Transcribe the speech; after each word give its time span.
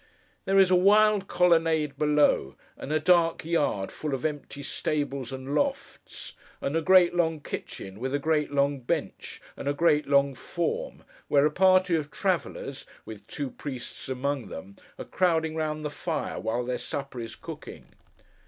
There 0.45 0.57
is 0.57 0.71
a 0.71 0.75
wild 0.75 1.27
colonnade 1.27 1.95
below, 1.95 2.55
and 2.75 2.91
a 2.91 2.99
dark 2.99 3.45
yard 3.45 3.91
full 3.91 4.15
of 4.15 4.25
empty 4.25 4.63
stables 4.63 5.31
and 5.31 5.53
lofts, 5.53 6.33
and 6.59 6.75
a 6.75 6.81
great 6.81 7.13
long 7.13 7.39
kitchen 7.39 7.99
with 7.99 8.11
a 8.15 8.17
great 8.17 8.51
long 8.51 8.79
bench 8.79 9.43
and 9.55 9.67
a 9.67 9.75
great 9.75 10.07
long 10.07 10.33
form, 10.33 11.03
where 11.27 11.45
a 11.45 11.51
party 11.51 11.95
of 11.95 12.09
travellers, 12.09 12.87
with 13.05 13.27
two 13.27 13.51
priests 13.51 14.09
among 14.09 14.47
them, 14.47 14.75
are 14.97 15.05
crowding 15.05 15.53
round 15.55 15.85
the 15.85 15.91
fire 15.91 16.39
while 16.39 16.65
their 16.65 16.79
supper 16.79 17.19
is 17.19 17.35
cooking. 17.35 17.85